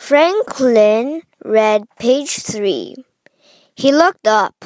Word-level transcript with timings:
Franklin 0.00 1.22
read 1.44 1.84
page 2.00 2.40
three. 2.40 2.96
He 3.76 3.92
looked 3.92 4.26
up. 4.26 4.64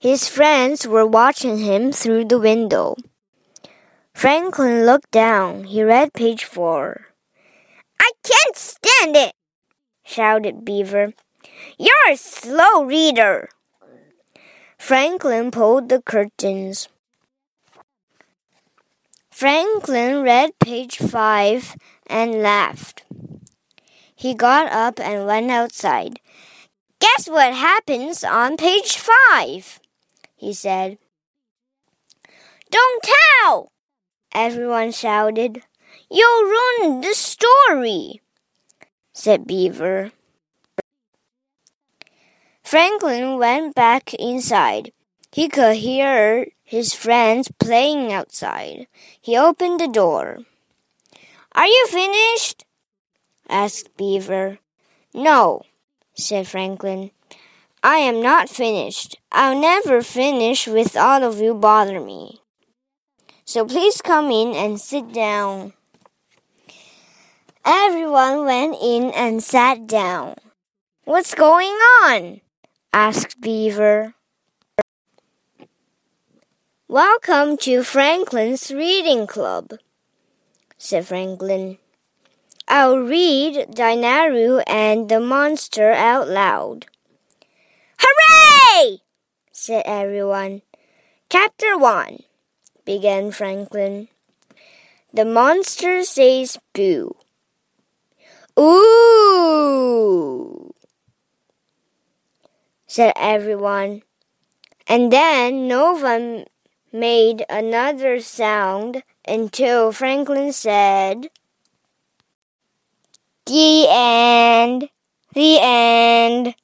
His 0.00 0.28
friends 0.28 0.86
were 0.86 1.06
watching 1.06 1.58
him 1.58 1.92
through 1.92 2.26
the 2.26 2.38
window. 2.40 2.96
Franklin 4.12 4.84
looked 4.84 5.12
down. 5.12 5.64
He 5.64 5.82
read 5.84 6.12
page 6.12 6.44
four. 6.44 7.06
I 7.98 8.10
can't 8.22 8.56
stand 8.56 9.16
it, 9.16 9.32
shouted 10.04 10.64
Beaver. 10.64 11.14
You're 11.78 12.10
a 12.10 12.16
slow 12.16 12.84
reader. 12.84 13.48
Franklin 14.76 15.52
pulled 15.52 15.88
the 15.88 16.02
curtains. 16.02 16.88
Franklin 19.30 20.22
read 20.22 20.58
page 20.58 20.98
five 20.98 21.76
and 22.08 22.42
laughed. 22.42 23.04
He 24.22 24.34
got 24.34 24.70
up 24.70 25.00
and 25.00 25.26
went 25.26 25.50
outside. 25.50 26.20
Guess 27.00 27.28
what 27.28 27.54
happens 27.54 28.22
on 28.22 28.56
page 28.56 28.96
five? 28.96 29.80
he 30.36 30.52
said. 30.52 30.98
Don't 32.70 33.02
tell! 33.02 33.72
Everyone 34.32 34.92
shouted. 34.92 35.64
You'll 36.08 36.44
ruin 36.44 37.00
the 37.00 37.14
story, 37.14 38.20
said 39.12 39.44
Beaver. 39.44 40.12
Franklin 42.62 43.38
went 43.38 43.74
back 43.74 44.14
inside. 44.14 44.92
He 45.32 45.48
could 45.48 45.78
hear 45.78 46.46
his 46.62 46.94
friends 46.94 47.50
playing 47.58 48.12
outside. 48.12 48.86
He 49.20 49.36
opened 49.36 49.80
the 49.80 49.88
door. 49.88 50.46
Are 51.56 51.66
you 51.66 51.86
finished? 51.88 52.64
Asked 53.52 53.96
Beaver. 53.96 54.58
No, 55.14 55.62
said 56.14 56.48
Franklin. 56.48 57.10
I 57.82 57.96
am 57.96 58.22
not 58.22 58.48
finished. 58.48 59.18
I'll 59.30 59.60
never 59.60 60.02
finish 60.02 60.66
with 60.66 60.96
all 60.96 61.22
of 61.22 61.38
you 61.38 61.54
bother 61.54 62.00
me. 62.00 62.40
So 63.44 63.66
please 63.66 64.00
come 64.00 64.30
in 64.30 64.54
and 64.54 64.80
sit 64.80 65.12
down. 65.12 65.74
Everyone 67.64 68.44
went 68.44 68.76
in 68.80 69.10
and 69.12 69.42
sat 69.42 69.86
down. 69.86 70.36
What's 71.04 71.34
going 71.34 71.76
on? 72.02 72.40
asked 72.92 73.40
Beaver. 73.40 74.14
Welcome 76.88 77.56
to 77.58 77.82
Franklin's 77.82 78.70
Reading 78.70 79.26
Club, 79.26 79.72
said 80.78 81.06
Franklin. 81.06 81.78
I'll 82.68 82.98
read 82.98 83.68
Dinaru 83.70 84.62
and 84.66 85.08
the 85.08 85.20
Monster 85.20 85.92
out 85.92 86.28
loud. 86.28 86.86
Hooray! 87.98 88.98
said 89.50 89.82
everyone. 89.86 90.62
Chapter 91.30 91.78
1 91.78 92.18
began 92.84 93.30
Franklin. 93.30 94.08
The 95.14 95.24
monster 95.24 96.04
says 96.04 96.58
boo. 96.72 97.16
Ooh, 98.58 99.94
said 102.86 103.12
everyone. 103.16 104.02
And 104.86 105.12
then 105.12 105.68
no 105.68 105.92
one 105.92 106.44
made 106.92 107.44
another 107.48 108.20
sound 108.20 109.02
until 109.26 109.92
Franklin 109.92 110.52
said, 110.52 111.30
The 113.46 113.86
end, 113.88 114.88
the 115.34 115.58
end. 115.60 116.54